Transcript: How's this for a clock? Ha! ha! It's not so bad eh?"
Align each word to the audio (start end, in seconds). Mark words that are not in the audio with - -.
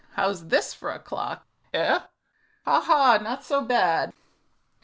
How's 0.13 0.47
this 0.47 0.73
for 0.73 0.89
a 0.89 0.97
clock? 0.97 1.45
Ha! 1.75 2.07
ha! 2.65 3.13
It's 3.19 3.23
not 3.23 3.43
so 3.43 3.61
bad 3.61 4.09
eh?" 4.09 4.13